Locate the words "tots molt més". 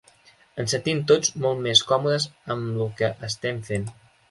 1.11-1.85